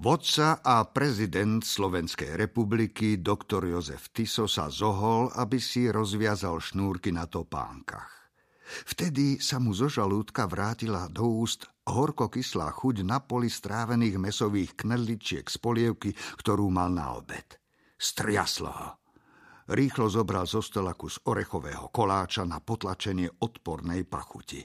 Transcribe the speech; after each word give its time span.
Vodca 0.00 0.64
a 0.64 0.88
prezident 0.88 1.60
Slovenskej 1.60 2.32
republiky 2.32 3.20
doktor 3.20 3.68
Jozef 3.68 4.08
Tiso 4.16 4.48
sa 4.48 4.72
zohol, 4.72 5.28
aby 5.36 5.60
si 5.60 5.92
rozviazal 5.92 6.56
šnúrky 6.56 7.12
na 7.12 7.28
topánkach. 7.28 8.32
Vtedy 8.88 9.36
sa 9.44 9.60
mu 9.60 9.76
zo 9.76 9.92
žalúdka 9.92 10.48
vrátila 10.48 11.04
do 11.12 11.44
úst 11.44 11.68
horko-kyslá 11.84 12.72
chuť 12.72 13.04
na 13.04 13.20
poli 13.20 13.52
strávených 13.52 14.16
mesových 14.16 14.72
knedličiek 14.72 15.44
z 15.44 15.56
polievky, 15.60 16.16
ktorú 16.16 16.72
mal 16.72 16.88
na 16.88 17.20
obed. 17.20 17.60
Striaslo 18.00 18.72
ho. 18.72 18.90
Rýchlo 19.68 20.08
zobral 20.08 20.48
zo 20.48 20.64
stola 20.64 20.96
kus 20.96 21.20
orechového 21.28 21.92
koláča 21.92 22.48
na 22.48 22.56
potlačenie 22.64 23.28
odpornej 23.44 24.08
pachuti. 24.08 24.64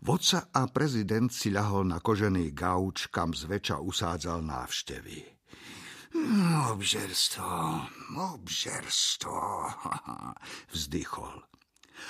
Vodca 0.00 0.48
a 0.50 0.64
prezident 0.72 1.28
si 1.28 1.52
ľahol 1.52 1.86
na 1.86 2.00
kožený 2.00 2.56
gauč, 2.56 3.12
kam 3.12 3.36
zväčša 3.36 3.82
usádzal 3.84 4.40
návštevy. 4.40 5.36
Obžerstvo, 6.72 7.52
obžerstvo, 8.16 9.36
vzdychol. 10.72 11.44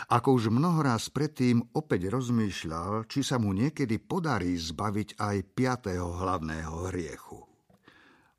Ako 0.06 0.38
už 0.38 0.55
mnohoraz 0.55 1.10
predtým 1.10 1.62
opäť 1.74 2.14
rozmýšľal, 2.14 3.10
či 3.10 3.27
sa 3.27 3.42
mu 3.42 3.50
niekedy 3.50 3.98
podarí 3.98 4.55
zbaviť 4.55 5.19
aj 5.19 5.36
piatého 5.55 6.06
hlavného 6.22 6.74
hriechu. 6.91 7.25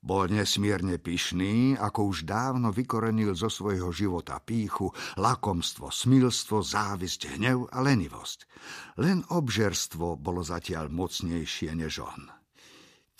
Bol 0.07 0.31
nesmierne 0.31 0.95
pyšný, 1.03 1.75
ako 1.75 2.15
už 2.15 2.23
dávno 2.23 2.71
vykorenil 2.71 3.35
zo 3.35 3.51
svojho 3.51 3.91
života 3.91 4.39
píchu, 4.39 4.87
lakomstvo, 5.19 5.91
smilstvo, 5.91 6.63
závisť, 6.63 7.35
hnev 7.35 7.67
a 7.67 7.83
lenivosť. 7.83 8.39
Len 9.03 9.27
obžerstvo 9.27 10.15
bolo 10.15 10.47
zatiaľ 10.47 10.87
mocnejšie 10.87 11.75
než 11.75 12.07
on. 12.07 12.31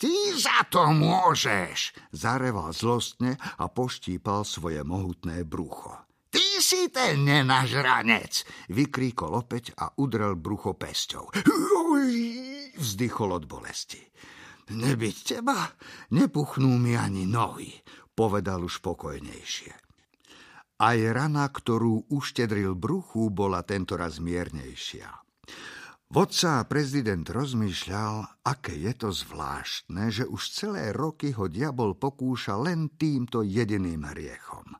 Ty 0.00 0.14
za 0.32 0.64
to 0.72 0.88
môžeš, 0.96 1.92
zareval 2.08 2.72
zlostne 2.72 3.36
a 3.36 3.68
poštípal 3.68 4.48
svoje 4.48 4.80
mohutné 4.80 5.44
brucho. 5.44 5.92
Ty 6.32 6.46
si 6.64 6.88
ten 6.88 7.20
nenažranec, 7.20 8.48
vykríkol 8.72 9.36
opäť 9.36 9.76
a 9.76 9.92
udrel 10.00 10.40
brucho 10.40 10.72
pesťou. 10.72 11.36
Vzdychol 12.80 13.30
od 13.36 13.44
bolesti. 13.44 14.00
Nebyť 14.68 15.16
teba, 15.24 15.72
nepuchnú 16.12 16.76
mi 16.76 16.92
ani 16.92 17.24
nohy, 17.24 17.72
povedal 18.12 18.60
už 18.68 18.84
pokojnejšie. 18.84 19.72
Aj 20.78 20.98
rana, 21.10 21.48
ktorú 21.50 22.06
uštedril 22.12 22.78
bruchu, 22.78 23.32
bola 23.34 23.66
tentoraz 23.66 24.22
miernejšia. 24.22 25.10
Vodca 26.08 26.64
a 26.64 26.68
prezident 26.68 27.24
rozmýšľal, 27.24 28.40
aké 28.40 28.72
je 28.72 28.92
to 28.96 29.12
zvláštne, 29.12 30.08
že 30.08 30.24
už 30.24 30.40
celé 30.54 30.88
roky 30.94 31.36
ho 31.36 31.52
diabol 31.52 32.00
pokúša 32.00 32.56
len 32.56 32.88
týmto 32.96 33.44
jediným 33.44 34.08
hriechom. 34.08 34.72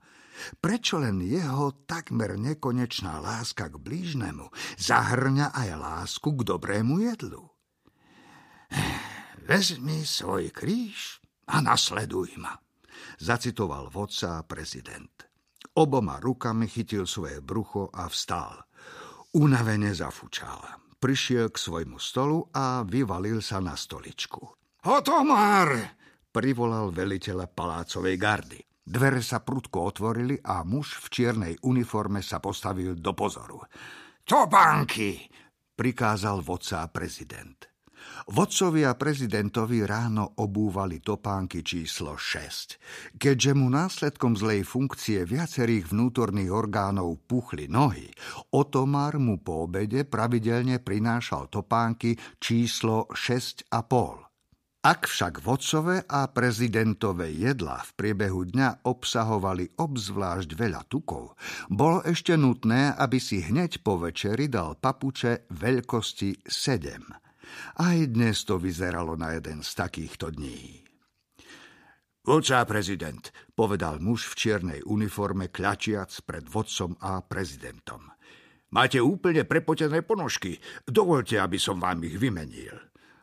Prečo 0.62 1.02
len 1.02 1.20
jeho 1.20 1.84
takmer 1.84 2.39
nekonečná 2.39 3.20
láska 3.20 3.69
k 3.69 3.77
blížnemu 3.77 4.48
zahrňa 4.78 5.52
aj 5.52 5.69
lásku 5.77 6.28
k 6.33 6.41
dobrému 6.47 7.02
jedlu? 7.02 7.58
Vezmi 9.49 10.05
svoj 10.05 10.53
kríž 10.53 11.25
a 11.49 11.65
nasleduj 11.65 12.37
ma, 12.37 12.53
zacitoval 13.17 13.89
vodca 13.89 14.45
prezident. 14.45 15.25
Oboma 15.73 16.21
rukami 16.21 16.69
chytil 16.69 17.09
svoje 17.09 17.41
brucho 17.41 17.89
a 17.89 18.13
vstal. 18.13 18.61
Unavene 19.41 19.97
zafučal. 19.97 20.61
Prišiel 21.01 21.49
k 21.49 21.57
svojmu 21.57 21.97
stolu 21.97 22.45
a 22.53 22.85
vyvalil 22.85 23.41
sa 23.41 23.57
na 23.65 23.73
stoličku. 23.73 24.45
Otomar! 24.85 25.97
privolal 26.29 26.93
veliteľa 26.93 27.49
palácovej 27.49 28.17
gardy. 28.21 28.61
Dvere 28.85 29.25
sa 29.25 29.41
prudko 29.41 29.89
otvorili 29.89 30.37
a 30.45 30.61
muž 30.61 31.01
v 31.01 31.07
čiernej 31.09 31.55
uniforme 31.65 32.21
sa 32.21 32.37
postavil 32.37 33.01
do 33.01 33.17
pozoru. 33.17 33.65
Topánky! 34.29 35.25
prikázal 35.73 36.45
vodca 36.45 36.85
prezident. 36.92 37.67
Vodcovia 38.29 38.92
prezidentovi 38.92 39.89
ráno 39.89 40.36
obúvali 40.36 41.01
topánky 41.01 41.64
číslo 41.64 42.20
6. 42.20 43.17
Keďže 43.17 43.52
mu 43.57 43.73
následkom 43.73 44.36
zlej 44.36 44.69
funkcie 44.69 45.24
viacerých 45.24 45.89
vnútorných 45.96 46.52
orgánov 46.52 47.24
puchli 47.24 47.73
nohy, 47.73 48.13
Otomar 48.52 49.17
mu 49.17 49.41
po 49.41 49.64
obede 49.64 50.05
pravidelne 50.05 50.77
prinášal 50.77 51.48
topánky 51.48 52.20
číslo 52.36 53.08
6,5. 53.17 54.29
Ak 54.79 55.11
však 55.11 55.42
vodcové 55.42 56.07
a 56.07 56.30
prezidentové 56.30 57.35
jedlá 57.35 57.83
v 57.83 57.90
priebehu 57.98 58.46
dňa 58.46 58.86
obsahovali 58.86 59.75
obzvlášť 59.75 60.55
veľa 60.55 60.86
tukov, 60.86 61.35
bolo 61.67 61.98
ešte 62.07 62.39
nutné, 62.39 62.95
aby 62.95 63.19
si 63.19 63.42
hneď 63.42 63.83
po 63.83 63.98
večeri 63.98 64.46
dal 64.46 64.79
papuče 64.79 65.51
veľkosti 65.51 66.46
7 66.46 67.27
aj 67.81 67.97
dnes 68.13 68.42
to 68.47 68.57
vyzeralo 68.57 69.14
na 69.19 69.36
jeden 69.36 69.63
z 69.63 69.70
takýchto 69.75 70.33
dní. 70.35 70.83
Vodca 72.29 72.61
prezident, 72.69 73.33
povedal 73.57 74.05
muž 74.05 74.29
v 74.29 74.35
čiernej 74.36 74.81
uniforme 74.85 75.48
kľačiac 75.48 76.13
pred 76.29 76.45
vodcom 76.45 76.92
a 77.01 77.25
prezidentom. 77.25 78.05
Máte 78.69 79.01
úplne 79.01 79.48
prepotené 79.48 80.05
ponožky. 80.05 80.61
Dovolte, 80.85 81.41
aby 81.41 81.57
som 81.57 81.81
vám 81.81 82.05
ich 82.05 82.20
vymenil. 82.20 82.77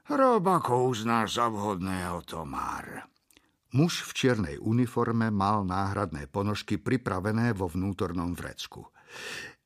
Rob 0.09 0.41
ako 0.41 0.89
uznáš 0.89 1.37
za 1.37 1.53
vhodného, 1.53 2.25
Tomár. 2.25 3.14
Muž 3.75 4.07
v 4.07 4.11
čiernej 4.15 4.55
uniforme 4.55 5.27
mal 5.35 5.67
náhradné 5.67 6.31
ponožky 6.31 6.79
pripravené 6.79 7.51
vo 7.51 7.67
vnútornom 7.67 8.31
vrecku. 8.31 8.87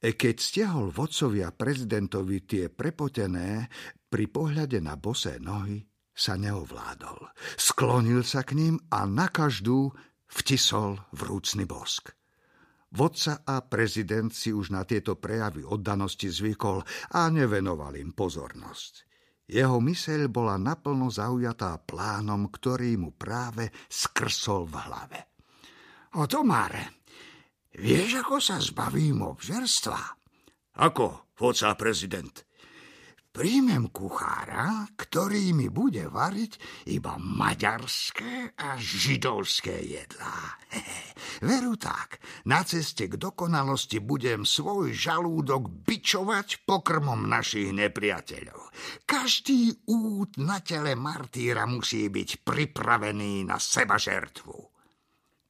Keď 0.02 0.36
stiahol 0.42 0.90
vodcovia 0.90 1.54
prezidentovi 1.54 2.42
tie 2.42 2.74
prepotené, 2.74 3.70
pri 4.10 4.26
pohľade 4.26 4.82
na 4.82 4.98
bosé 4.98 5.38
nohy 5.38 5.86
sa 6.10 6.42
neovládol. 6.42 7.22
Sklonil 7.54 8.26
sa 8.26 8.42
k 8.42 8.58
ním 8.58 8.76
a 8.90 9.06
na 9.06 9.30
každú 9.30 9.94
vtisol 10.26 10.98
vrúcny 11.14 11.70
bosk. 11.70 12.10
Vodca 12.90 13.46
a 13.46 13.62
prezident 13.62 14.34
si 14.34 14.50
už 14.50 14.74
na 14.74 14.90
tieto 14.90 15.22
prejavy 15.22 15.62
oddanosti 15.62 16.34
zvykol 16.34 16.82
a 17.14 17.30
nevenoval 17.30 17.94
im 18.02 18.18
pozornosť. 18.18 19.09
Jeho 19.50 19.82
myseľ 19.82 20.30
bola 20.30 20.62
naplno 20.62 21.10
zaujatá 21.10 21.82
plánom, 21.82 22.54
ktorý 22.54 23.02
mu 23.02 23.18
práve 23.18 23.74
skrsol 23.90 24.70
v 24.70 24.76
hlave. 24.78 25.20
O 26.22 26.30
Tomare, 26.30 27.02
vieš, 27.74 28.22
ako 28.22 28.38
sa 28.38 28.62
zbavím 28.62 29.26
obžerstva? 29.26 29.98
Ako, 30.86 31.34
vodca 31.34 31.74
prezident? 31.74 32.49
Príjmem 33.30 33.94
kuchára, 33.94 34.90
ktorý 34.98 35.54
mi 35.54 35.70
bude 35.70 36.10
variť 36.10 36.58
iba 36.90 37.14
maďarské 37.22 38.58
a 38.58 38.74
židovské 38.74 39.86
jedlá. 39.86 40.58
Veru 41.46 41.78
tak, 41.78 42.18
na 42.50 42.66
ceste 42.66 43.06
k 43.06 43.22
dokonalosti 43.22 44.02
budem 44.02 44.50
svoj 44.50 44.98
žalúdok 44.98 45.70
bičovať 45.86 46.66
pokrmom 46.66 47.30
našich 47.30 47.70
nepriateľov. 47.70 48.74
Každý 49.06 49.86
út 49.86 50.42
na 50.42 50.66
tele 50.66 50.98
martýra 50.98 51.70
musí 51.70 52.10
byť 52.10 52.42
pripravený 52.42 53.46
na 53.46 53.62
seba 53.62 54.02
žertvu. 54.02 54.58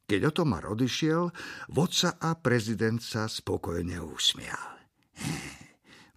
Keď 0.03 0.19
Otomar 0.27 0.67
odišiel, 0.67 1.31
vodca 1.71 2.19
a 2.19 2.35
prezident 2.35 2.99
sa 2.99 3.31
spokojne 3.31 4.03
usmial 4.03 4.78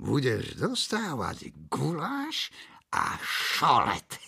budeš 0.03 0.59
dostávať 0.59 1.55
guláš 1.71 2.51
a 2.91 3.15
šolet, 3.23 4.19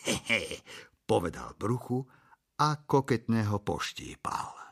povedal 1.10 1.58
bruchu 1.58 2.06
a 2.62 2.78
koketne 2.86 3.42
ho 3.50 3.58
poštípal. 3.58 4.63